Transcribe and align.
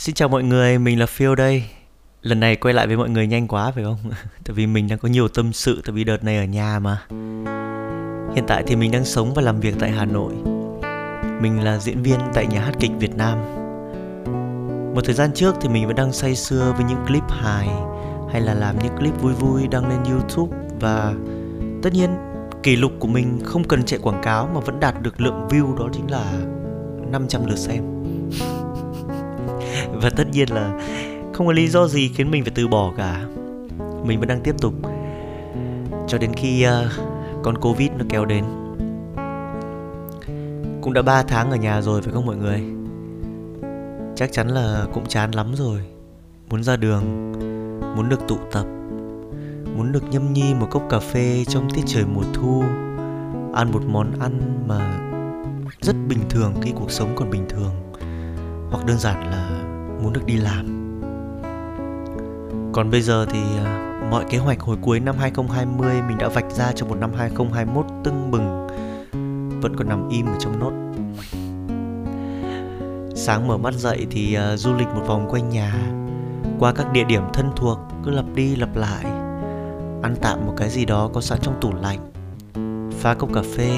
Xin 0.00 0.14
chào 0.14 0.28
mọi 0.28 0.42
người, 0.42 0.78
mình 0.78 0.98
là 0.98 1.06
Phil 1.06 1.34
đây. 1.34 1.64
Lần 2.22 2.40
này 2.40 2.56
quay 2.56 2.74
lại 2.74 2.86
với 2.86 2.96
mọi 2.96 3.10
người 3.10 3.26
nhanh 3.26 3.48
quá 3.48 3.72
phải 3.74 3.84
không? 3.84 3.96
tại 4.44 4.54
vì 4.54 4.66
mình 4.66 4.88
đang 4.88 4.98
có 4.98 5.08
nhiều 5.08 5.28
tâm 5.28 5.52
sự 5.52 5.82
tại 5.84 5.92
vì 5.92 6.04
đợt 6.04 6.24
này 6.24 6.36
ở 6.36 6.44
nhà 6.44 6.78
mà. 6.78 7.02
Hiện 8.34 8.44
tại 8.46 8.62
thì 8.66 8.76
mình 8.76 8.90
đang 8.90 9.04
sống 9.04 9.34
và 9.34 9.42
làm 9.42 9.60
việc 9.60 9.74
tại 9.78 9.90
Hà 9.90 10.04
Nội. 10.04 10.32
Mình 11.40 11.64
là 11.64 11.78
diễn 11.78 12.02
viên 12.02 12.20
tại 12.34 12.46
nhà 12.46 12.60
hát 12.60 12.72
kịch 12.80 12.90
Việt 12.98 13.16
Nam. 13.16 13.38
Một 14.94 15.00
thời 15.04 15.14
gian 15.14 15.30
trước 15.34 15.54
thì 15.60 15.68
mình 15.68 15.86
vẫn 15.86 15.96
đang 15.96 16.12
say 16.12 16.36
sưa 16.36 16.74
với 16.76 16.84
những 16.88 17.06
clip 17.06 17.24
hài 17.28 17.68
hay 18.32 18.40
là 18.40 18.54
làm 18.54 18.78
những 18.78 18.96
clip 18.96 19.20
vui 19.20 19.32
vui 19.32 19.68
đăng 19.68 19.88
lên 19.88 20.04
YouTube 20.04 20.56
và 20.80 21.14
tất 21.82 21.92
nhiên 21.92 22.10
kỷ 22.62 22.76
lục 22.76 22.92
của 22.98 23.08
mình 23.08 23.40
không 23.44 23.64
cần 23.64 23.82
chạy 23.84 24.00
quảng 24.02 24.22
cáo 24.22 24.50
mà 24.54 24.60
vẫn 24.60 24.80
đạt 24.80 25.02
được 25.02 25.20
lượng 25.20 25.48
view 25.48 25.78
đó 25.78 25.88
chính 25.92 26.10
là 26.10 26.32
500 27.10 27.46
lượt 27.46 27.58
xem 27.58 27.84
và 30.02 30.10
tất 30.10 30.24
nhiên 30.32 30.48
là 30.50 30.72
không 31.34 31.46
có 31.46 31.52
lý 31.52 31.68
do 31.68 31.86
gì 31.86 32.08
khiến 32.08 32.30
mình 32.30 32.44
phải 32.44 32.52
từ 32.54 32.68
bỏ 32.68 32.92
cả. 32.96 33.20
Mình 34.04 34.18
vẫn 34.18 34.28
đang 34.28 34.40
tiếp 34.40 34.54
tục. 34.60 34.74
Cho 36.08 36.18
đến 36.18 36.32
khi 36.36 36.66
uh, 36.66 36.72
con 37.42 37.58
covid 37.58 37.90
nó 37.98 38.04
kéo 38.08 38.24
đến. 38.24 38.44
Cũng 40.82 40.92
đã 40.92 41.02
3 41.02 41.22
tháng 41.22 41.50
ở 41.50 41.56
nhà 41.56 41.80
rồi 41.80 42.02
phải 42.02 42.12
không 42.12 42.26
mọi 42.26 42.36
người? 42.36 42.62
Chắc 44.16 44.32
chắn 44.32 44.48
là 44.48 44.86
cũng 44.92 45.06
chán 45.06 45.30
lắm 45.30 45.52
rồi. 45.54 45.80
Muốn 46.50 46.62
ra 46.62 46.76
đường 46.76 47.32
muốn 47.96 48.08
được 48.08 48.20
tụ 48.28 48.36
tập 48.52 48.64
muốn 49.76 49.92
được 49.92 50.10
nhâm 50.10 50.32
nhi 50.32 50.54
một 50.54 50.66
cốc 50.70 50.82
cà 50.90 50.98
phê 50.98 51.44
trong 51.48 51.70
tiết 51.70 51.82
trời 51.86 52.04
mùa 52.04 52.24
thu 52.34 52.62
ăn 53.54 53.72
một 53.72 53.82
món 53.86 54.20
ăn 54.20 54.64
mà 54.66 54.98
rất 55.80 55.96
bình 56.08 56.18
thường 56.28 56.54
khi 56.62 56.72
cuộc 56.76 56.90
sống 56.90 57.12
còn 57.16 57.30
bình 57.30 57.46
thường. 57.48 57.92
Hoặc 58.70 58.86
đơn 58.86 58.98
giản 58.98 59.30
là 59.30 59.62
muốn 60.02 60.12
được 60.12 60.26
đi 60.26 60.36
làm. 60.36 60.66
Còn 62.72 62.90
bây 62.90 63.02
giờ 63.02 63.26
thì 63.30 63.40
à, 63.64 64.00
mọi 64.10 64.24
kế 64.30 64.38
hoạch 64.38 64.60
hồi 64.60 64.76
cuối 64.82 65.00
năm 65.00 65.16
2020 65.18 66.02
mình 66.08 66.18
đã 66.18 66.28
vạch 66.28 66.50
ra 66.50 66.72
cho 66.72 66.86
một 66.86 66.98
năm 67.00 67.10
2021 67.16 67.86
tưng 68.04 68.30
bừng 68.30 68.66
vẫn 69.60 69.76
còn 69.76 69.88
nằm 69.88 70.08
im 70.08 70.26
ở 70.26 70.36
trong 70.38 70.58
nốt. 70.58 70.72
Sáng 73.14 73.48
mở 73.48 73.58
mắt 73.58 73.74
dậy 73.74 74.06
thì 74.10 74.38
uh, 74.38 74.58
du 74.58 74.74
lịch 74.74 74.88
một 74.88 75.02
vòng 75.06 75.28
quanh 75.30 75.48
nhà 75.48 75.72
qua 76.58 76.72
các 76.72 76.92
địa 76.92 77.04
điểm 77.04 77.22
thân 77.32 77.50
thuộc 77.56 77.78
cứ 78.04 78.10
lặp 78.10 78.24
đi 78.34 78.56
lặp 78.56 78.76
lại 78.76 79.04
ăn 80.02 80.14
tạm 80.22 80.46
một 80.46 80.54
cái 80.56 80.70
gì 80.70 80.84
đó 80.84 81.10
có 81.12 81.20
sẵn 81.20 81.38
trong 81.42 81.60
tủ 81.60 81.72
lạnh 81.74 82.10
pha 83.00 83.14
cốc 83.14 83.30
cà 83.34 83.42
phê 83.56 83.70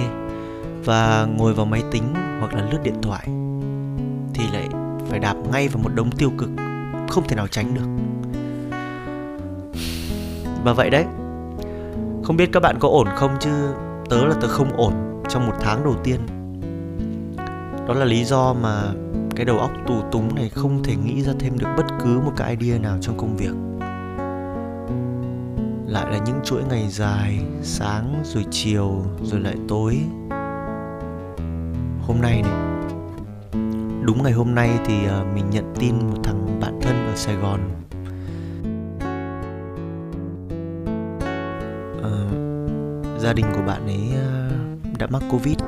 và 0.85 1.27
ngồi 1.37 1.55
vào 1.55 1.67
máy 1.67 1.83
tính 1.91 2.15
hoặc 2.41 2.55
là 2.55 2.69
lướt 2.71 2.79
điện 2.83 3.03
thoại. 3.03 3.27
Thì 4.35 4.45
lại 4.53 4.62
phải 5.13 5.21
đạp 5.21 5.35
ngay 5.53 5.69
vào 5.69 5.83
một 5.83 5.91
đống 5.95 6.11
tiêu 6.11 6.31
cực 6.39 6.51
không 7.09 7.29
thể 7.29 7.37
nào 7.37 7.47
tránh 7.47 7.75
được. 7.75 7.87
Và 10.65 10.73
vậy 10.73 10.91
đấy, 10.91 11.05
không 12.25 12.37
biết 12.37 12.53
các 12.53 12.61
bạn 12.61 12.77
có 12.81 12.89
ổn 12.89 13.07
không 13.17 13.37
chứ? 13.41 13.51
Tớ 14.11 14.25
là 14.25 14.35
tớ 14.41 14.49
không 14.49 14.77
ổn 14.77 14.93
trong 15.29 15.47
một 15.47 15.53
tháng 15.61 15.85
đầu 15.85 15.95
tiên. 16.05 16.21
Đó 17.89 17.95
là 17.95 18.05
lý 18.05 18.25
do 18.25 18.53
mà 18.53 18.83
cái 19.37 19.45
đầu 19.45 19.59
óc 19.59 19.71
tù 19.87 19.95
túng 20.13 20.35
này 20.35 20.49
không 20.49 20.83
thể 20.85 20.97
nghĩ 20.97 21.23
ra 21.23 21.33
thêm 21.39 21.59
được 21.59 21.69
bất 21.77 21.87
cứ 22.05 22.21
một 22.21 22.33
cái 22.37 22.57
idea 22.61 22.79
nào 22.79 22.99
trong 23.01 23.17
công 23.17 23.37
việc. 23.37 23.55
Lại 25.87 26.13
là 26.13 26.19
những 26.27 26.41
chuỗi 26.45 26.63
ngày 26.71 26.89
dài, 26.89 27.39
sáng 27.63 28.23
rồi 28.25 28.45
chiều 28.51 29.05
rồi 29.23 29.41
lại 29.41 29.57
tối. 29.69 29.99
Hôm 32.07 32.21
nay 32.21 32.43
này 32.43 32.72
đúng 34.05 34.23
ngày 34.23 34.33
hôm 34.33 34.55
nay 34.55 34.71
thì 34.87 35.07
ờ, 35.07 35.25
mình 35.35 35.51
nhận 35.51 35.75
tin 35.81 35.95
một 36.11 36.17
thằng 36.25 36.61
bạn 36.61 36.79
thân 36.83 37.07
ở 37.07 37.17
sài 37.17 37.35
gòn. 37.35 37.61
À, 42.03 42.15
gia 43.19 43.33
đình 43.33 43.47
của 43.55 43.63
bạn 43.67 43.87
ấy 43.87 44.11
ờ, 44.17 44.51
đã 44.99 45.07
mắc 45.07 45.23
covid. 45.31 45.57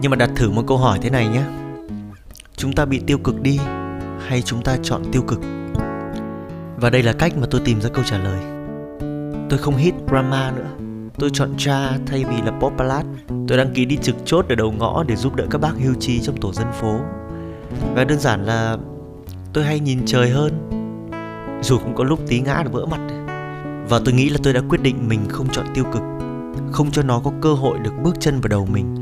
Nhưng 0.00 0.10
mà 0.10 0.16
đặt 0.16 0.30
thử 0.36 0.50
một 0.50 0.62
câu 0.66 0.78
hỏi 0.78 0.98
thế 1.02 1.10
này 1.10 1.28
nhé 1.28 1.44
chúng 2.56 2.72
ta 2.72 2.84
bị 2.84 3.00
tiêu 3.06 3.18
cực 3.18 3.40
đi 3.40 3.58
hay 4.26 4.42
chúng 4.42 4.62
ta 4.62 4.76
chọn 4.82 5.02
tiêu 5.12 5.22
cực? 5.22 5.40
Và 6.76 6.90
đây 6.90 7.02
là 7.02 7.12
cách 7.12 7.32
mà 7.36 7.46
tôi 7.50 7.60
tìm 7.64 7.80
ra 7.80 7.88
câu 7.94 8.04
trả 8.04 8.18
lời. 8.18 8.40
Tôi 9.50 9.58
không 9.58 9.76
hit 9.76 9.94
drama 10.08 10.52
nữa. 10.56 10.70
Tôi 11.18 11.30
chọn 11.32 11.50
cha 11.58 11.98
thay 12.06 12.24
vì 12.24 12.42
là 12.42 12.52
pop 12.60 12.72
ballad 12.76 13.06
tôi 13.52 13.58
đăng 13.58 13.74
ký 13.74 13.84
đi 13.84 13.96
trực 13.96 14.16
chốt 14.24 14.46
ở 14.48 14.54
đầu 14.54 14.72
ngõ 14.72 15.04
để 15.08 15.16
giúp 15.16 15.34
đỡ 15.34 15.46
các 15.50 15.60
bác 15.60 15.72
hưu 15.84 15.94
trí 15.94 16.20
trong 16.20 16.36
tổ 16.36 16.52
dân 16.52 16.66
phố. 16.72 17.00
Và 17.94 18.04
đơn 18.04 18.18
giản 18.18 18.46
là 18.46 18.76
tôi 19.52 19.64
hay 19.64 19.80
nhìn 19.80 19.98
trời 20.06 20.30
hơn. 20.30 20.52
Dù 21.62 21.78
cũng 21.78 21.94
có 21.94 22.04
lúc 22.04 22.20
tí 22.28 22.40
ngã 22.40 22.64
vỡ 22.72 22.86
mặt. 22.86 23.00
Và 23.88 24.00
tôi 24.04 24.14
nghĩ 24.14 24.28
là 24.28 24.38
tôi 24.42 24.52
đã 24.52 24.60
quyết 24.68 24.82
định 24.82 25.08
mình 25.08 25.20
không 25.28 25.48
chọn 25.52 25.66
tiêu 25.74 25.84
cực 25.92 26.02
không 26.72 26.90
cho 26.90 27.02
nó 27.02 27.20
có 27.24 27.32
cơ 27.40 27.52
hội 27.52 27.78
được 27.78 27.90
bước 28.02 28.16
chân 28.20 28.40
vào 28.40 28.48
đầu 28.48 28.68
mình. 28.72 28.96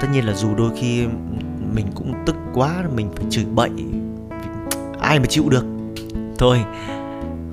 Tất 0.00 0.06
nhiên 0.12 0.26
là 0.26 0.32
dù 0.34 0.54
đôi 0.54 0.70
khi 0.76 1.06
mình 1.74 1.86
cũng 1.94 2.14
tức 2.26 2.36
quá 2.54 2.84
mình 2.94 3.10
phải 3.16 3.24
chửi 3.30 3.44
bậy 3.44 3.70
ai 5.00 5.18
mà 5.18 5.26
chịu 5.26 5.44
được. 5.50 5.64
Thôi 6.38 6.58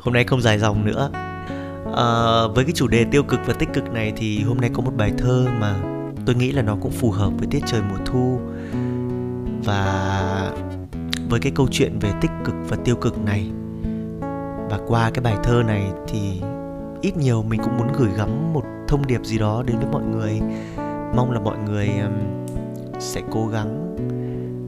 hôm 0.02 0.14
nay 0.14 0.24
không 0.24 0.42
dài 0.42 0.60
dòng 0.60 0.86
nữa. 0.86 1.10
À, 1.96 2.08
với 2.56 2.66
cái 2.66 2.74
chủ 2.76 2.88
đề 2.88 3.06
tiêu 3.12 3.24
cực 3.24 3.40
và 3.46 3.54
tích 3.54 3.70
cực 3.74 3.94
này 3.94 4.14
thì 4.16 4.44
hôm 4.44 4.58
nay 4.58 4.70
có 4.74 4.82
một 4.82 4.92
bài 4.98 5.12
thơ 5.18 5.46
mà 5.60 5.76
tôi 6.26 6.36
nghĩ 6.36 6.52
là 6.52 6.62
nó 6.62 6.76
cũng 6.82 6.92
phù 6.92 7.12
hợp 7.12 7.32
với 7.38 7.48
tiết 7.52 7.64
trời 7.66 7.82
mùa 7.90 8.06
thu. 8.06 8.40
Và 9.66 10.52
với 11.30 11.40
cái 11.40 11.52
câu 11.56 11.68
chuyện 11.72 12.00
về 12.00 12.12
tích 12.22 12.32
cực 12.46 12.56
và 12.70 12.78
tiêu 12.84 12.96
cực 12.96 13.26
này 13.26 13.52
và 14.70 14.80
qua 14.88 15.10
cái 15.10 15.24
bài 15.24 15.38
thơ 15.44 15.64
này 15.68 15.92
thì 16.08 16.42
ít 17.02 17.18
nhiều 17.18 17.44
mình 17.44 17.62
cũng 17.64 17.78
muốn 17.78 17.88
gửi 17.98 18.10
gắm 18.18 18.54
một 18.54 18.64
thông 18.88 19.08
điệp 19.08 19.26
gì 19.26 19.38
đó 19.38 19.64
đến 19.68 19.78
với 19.78 19.88
mọi 19.92 20.04
người. 20.04 20.42
Mong 21.16 21.32
là 21.32 21.40
mọi 21.40 21.58
người 21.58 21.88
um, 21.88 22.48
sẽ 23.00 23.22
cố 23.32 23.48
gắng 23.48 23.96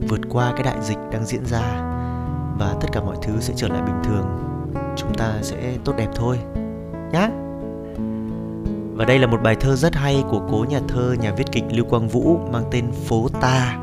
vượt 0.08 0.20
qua 0.30 0.52
cái 0.56 0.62
đại 0.62 0.76
dịch 0.82 0.98
đang 1.12 1.26
diễn 1.26 1.46
ra 1.46 1.60
và 2.58 2.76
tất 2.80 2.88
cả 2.92 3.00
mọi 3.00 3.16
thứ 3.22 3.32
sẽ 3.40 3.54
trở 3.56 3.68
lại 3.68 3.82
bình 3.82 4.02
thường. 4.04 4.26
Chúng 4.96 5.14
ta 5.14 5.34
sẽ 5.42 5.76
tốt 5.84 5.94
đẹp 5.96 6.08
thôi, 6.14 6.38
nhá 7.12 7.47
và 8.98 9.04
đây 9.04 9.18
là 9.18 9.26
một 9.26 9.42
bài 9.42 9.56
thơ 9.60 9.76
rất 9.76 9.94
hay 9.94 10.24
của 10.30 10.42
cố 10.50 10.66
nhà 10.68 10.80
thơ, 10.88 11.16
nhà 11.20 11.34
viết 11.34 11.44
kịch 11.52 11.64
lưu 11.70 11.84
quang 11.84 12.08
vũ, 12.08 12.38
mang 12.52 12.64
tên 12.70 12.92
phố 13.06 13.28
ta. 13.40 13.78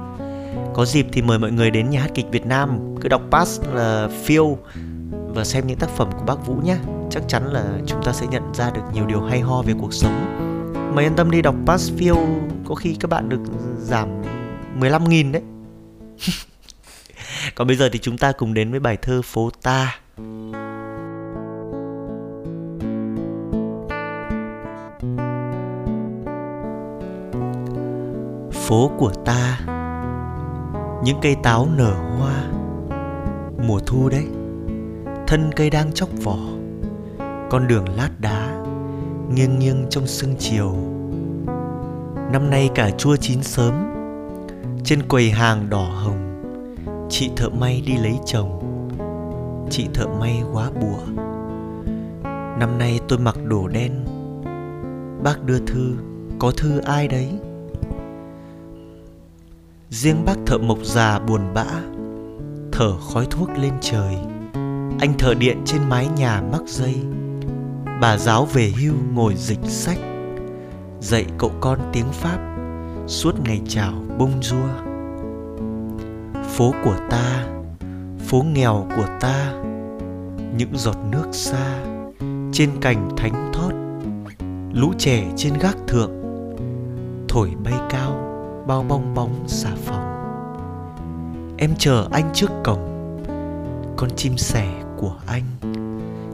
Có 0.73 0.85
dịp 0.85 1.07
thì 1.11 1.21
mời 1.21 1.39
mọi 1.39 1.51
người 1.51 1.71
đến 1.71 1.89
nhà 1.89 2.01
hát 2.01 2.11
kịch 2.13 2.25
việt 2.31 2.45
nam. 2.45 2.79
Cứ 3.01 3.09
đọc 3.09 3.21
pass 3.31 3.61
là 3.73 4.09
phiêu 4.23 4.57
và 5.27 5.43
xem 5.43 5.67
những 5.67 5.77
tác 5.77 5.89
phẩm 5.89 6.09
của 6.11 6.23
bác 6.25 6.45
vũ 6.45 6.55
nhé. 6.55 6.77
Chắc 7.09 7.23
chắn 7.27 7.53
là 7.53 7.65
chúng 7.85 8.03
ta 8.03 8.13
sẽ 8.13 8.27
nhận 8.27 8.53
ra 8.53 8.71
được 8.71 8.81
nhiều 8.93 9.05
điều 9.05 9.21
hay 9.21 9.39
ho 9.39 9.61
về 9.61 9.73
cuộc 9.81 9.93
sống. 9.93 10.13
Mà 10.95 11.01
yên 11.01 11.15
tâm 11.15 11.31
đi, 11.31 11.41
đọc 11.41 11.55
pass 11.65 11.91
phiêu 11.97 12.17
có 12.65 12.75
khi 12.75 12.97
các 12.99 13.09
bạn 13.09 13.29
được 13.29 13.41
giảm 13.79 14.09
15.000 14.79 15.31
đấy. 15.31 15.41
Còn 17.55 17.67
bây 17.67 17.75
giờ 17.75 17.89
thì 17.91 17.99
chúng 17.99 18.17
ta 18.17 18.31
cùng 18.31 18.53
đến 18.53 18.71
với 18.71 18.79
bài 18.79 18.97
thơ 19.01 19.21
phố 19.21 19.49
ta. 19.61 19.99
Phố 28.75 28.91
của 28.97 29.11
ta. 29.25 29.59
Những 31.03 31.17
cây 31.21 31.35
táo 31.43 31.67
nở 31.77 31.93
hoa. 32.17 32.43
Mùa 33.67 33.79
thu 33.85 34.09
đấy, 34.09 34.25
thân 35.27 35.51
cây 35.55 35.69
đang 35.69 35.91
chóc 35.91 36.09
vỏ. 36.23 36.37
Con 37.49 37.67
đường 37.67 37.85
lát 37.97 38.09
đá, 38.19 38.63
nghiêng 39.29 39.59
nghiêng 39.59 39.85
trong 39.89 40.07
sương 40.07 40.35
chiều. 40.39 40.75
Năm 42.31 42.49
nay 42.49 42.69
cả 42.75 42.89
chua 42.89 43.15
chín 43.15 43.43
sớm, 43.43 43.73
trên 44.83 45.07
quầy 45.07 45.31
hàng 45.31 45.69
đỏ 45.69 45.87
hồng. 46.03 46.41
Chị 47.09 47.31
thợ 47.35 47.49
may 47.49 47.83
đi 47.87 47.97
lấy 47.97 48.15
chồng, 48.25 48.59
chị 49.69 49.87
thợ 49.93 50.07
may 50.19 50.43
quá 50.53 50.69
bùa. 50.81 51.23
Năm 52.59 52.77
nay 52.79 52.99
tôi 53.07 53.19
mặc 53.19 53.35
đồ 53.45 53.67
đen, 53.67 53.91
bác 55.23 55.43
đưa 55.43 55.59
thư, 55.59 55.95
có 56.39 56.51
thư 56.57 56.79
ai 56.79 57.07
đấy? 57.07 57.39
Riêng 59.95 60.25
bác 60.25 60.35
thợ 60.45 60.57
mộc 60.57 60.77
già 60.83 61.19
buồn 61.19 61.41
bã, 61.53 61.65
thở 62.71 62.97
khói 62.97 63.25
thuốc 63.29 63.49
lên 63.49 63.73
trời. 63.81 64.15
Anh 64.99 65.13
thợ 65.17 65.33
điện 65.33 65.61
trên 65.65 65.81
mái 65.89 66.07
nhà 66.17 66.41
mắc 66.51 66.61
dây. 66.65 66.95
Bà 68.01 68.17
giáo 68.17 68.45
về 68.45 68.71
hưu 68.81 68.93
ngồi 69.13 69.35
dịch 69.35 69.59
sách, 69.63 69.97
dạy 70.99 71.25
cậu 71.37 71.51
con 71.61 71.79
tiếng 71.93 72.11
pháp, 72.11 72.37
suốt 73.07 73.35
ngày 73.43 73.61
chào 73.67 73.93
bông 74.17 74.31
rua. 74.41 74.67
Phố 76.43 76.73
của 76.83 76.97
ta, 77.09 77.45
phố 78.27 78.43
nghèo 78.53 78.87
của 78.95 79.07
ta, 79.19 79.53
những 80.57 80.71
giọt 80.73 80.97
nước 81.11 81.27
xa 81.31 81.83
trên 82.51 82.69
cành 82.81 83.09
thánh 83.17 83.51
thót, 83.53 83.71
lũ 84.73 84.93
trẻ 84.97 85.25
trên 85.35 85.53
gác 85.59 85.77
thượng, 85.87 86.11
thổi 87.27 87.51
bay 87.63 87.73
cao 87.89 88.24
bao 88.67 88.85
bong 88.89 89.13
bóng 89.13 89.43
xà 89.47 89.69
phòng. 89.75 90.11
Em 91.57 91.73
chờ 91.77 92.07
anh 92.11 92.29
trước 92.33 92.49
cổng, 92.63 92.79
con 93.97 94.09
chim 94.15 94.37
sẻ 94.37 94.67
của 94.97 95.15
anh, 95.25 95.43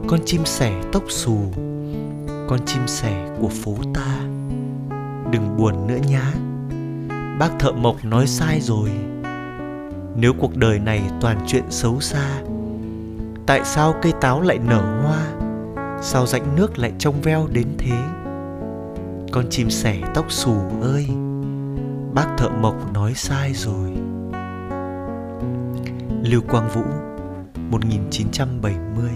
con 0.08 0.20
chim 0.24 0.44
sẻ 0.44 0.82
tóc 0.92 1.02
xù, 1.08 1.38
con 2.48 2.58
chim 2.66 2.82
sẻ 2.86 3.28
của 3.40 3.48
phố 3.48 3.74
ta. 3.94 4.20
Đừng 5.30 5.56
buồn 5.56 5.86
nữa 5.86 5.98
nhá, 6.08 6.32
bác 7.38 7.50
thợ 7.58 7.72
mộc 7.72 8.04
nói 8.04 8.26
sai 8.26 8.60
rồi. 8.60 8.90
Nếu 10.16 10.32
cuộc 10.40 10.56
đời 10.56 10.78
này 10.78 11.02
toàn 11.20 11.38
chuyện 11.46 11.64
xấu 11.70 12.00
xa, 12.00 12.42
tại 13.46 13.60
sao 13.64 13.94
cây 14.02 14.12
táo 14.20 14.40
lại 14.40 14.58
nở 14.58 15.02
hoa, 15.02 15.26
sao 16.02 16.26
rãnh 16.26 16.56
nước 16.56 16.78
lại 16.78 16.92
trong 16.98 17.20
veo 17.22 17.46
đến 17.52 17.68
thế? 17.78 17.98
Con 19.32 19.44
chim 19.50 19.70
sẻ 19.70 19.98
tóc 20.14 20.24
xù 20.28 20.54
ơi! 20.82 21.06
Bác 22.14 22.26
thợ 22.38 22.48
mộc 22.48 22.92
nói 22.94 23.14
sai 23.14 23.52
rồi. 23.54 23.92
Lưu 26.24 26.40
Quang 26.48 26.68
Vũ 26.68 26.82
1970 27.70 29.10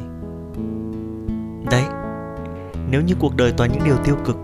Đấy, 1.71 1.85
nếu 2.91 3.03
như 3.03 3.15
cuộc 3.19 3.37
đời 3.37 3.53
toàn 3.57 3.73
những 3.73 3.85
điều 3.85 3.97
tiêu 4.05 4.17
cực 4.25 4.37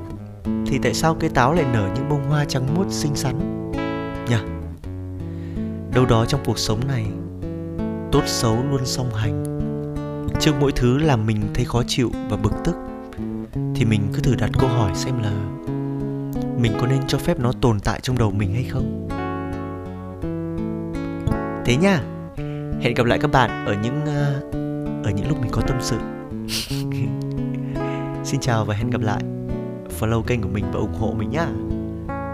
Thì 0.67 0.79
tại 0.83 0.95
sao 0.95 1.15
cây 1.15 1.31
táo 1.31 1.53
lại 1.53 1.65
nở 1.73 1.89
những 1.95 2.09
bông 2.09 2.31
hoa 2.31 2.45
trắng 2.45 2.75
muốt 2.75 2.87
xinh 2.91 3.15
xắn? 3.15 3.39
Nhỉ? 4.29 4.37
Đâu 5.95 6.07
đó 6.07 6.25
trong 6.27 6.41
cuộc 6.45 6.59
sống 6.59 6.81
này 6.89 7.07
Tốt 8.13 8.23
xấu 8.27 8.57
luôn 8.71 8.81
song 8.85 9.15
hành. 9.15 9.45
Trước 10.41 10.53
mỗi 10.61 10.73
thứ 10.73 10.99
làm 10.99 11.27
mình 11.27 11.41
thấy 11.55 11.65
khó 11.65 11.83
chịu 11.87 12.11
và 12.31 12.37
bực 12.37 12.53
tức 12.65 12.77
Thì 13.75 13.85
mình 13.85 14.03
cứ 14.13 14.21
thử 14.23 14.35
đặt 14.35 14.51
câu 14.59 14.69
hỏi 14.69 14.93
xem 14.95 15.23
là 15.23 15.62
mình 16.59 16.73
có 16.81 16.87
nên 16.87 17.07
cho 17.07 17.19
phép 17.19 17.39
nó 17.41 17.53
tồn 17.61 17.81
tại 17.81 18.01
trong 18.01 18.19
đầu 18.19 18.31
mình 18.31 18.55
hay 18.55 18.65
không? 18.65 19.09
Thế 21.65 21.77
nha. 21.77 22.03
Hẹn 22.81 22.95
gặp 22.95 23.07
lại 23.07 23.19
các 23.19 23.31
bạn 23.33 23.67
ở 23.67 23.77
những 23.83 24.03
uh, 24.03 24.55
ở 25.07 25.11
những 25.11 25.29
lúc 25.29 25.41
mình 25.41 25.51
có 25.53 25.63
tâm 25.67 25.77
sự. 25.81 25.99
Xin 28.25 28.41
chào 28.41 28.65
và 28.65 28.75
hẹn 28.75 28.91
gặp 28.91 29.01
lại. 29.01 29.23
Follow 30.01 30.23
kênh 30.23 30.43
của 30.43 30.49
mình 30.49 30.65
và 30.73 30.81
ủng 30.81 30.95
hộ 30.95 31.15
mình 31.19 31.31
nhá 31.31 31.47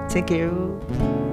thank 0.09 0.31
you. 0.31 1.28